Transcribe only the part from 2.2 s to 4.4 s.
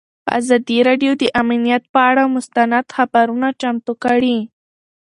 مستند خپرونه چمتو کړې.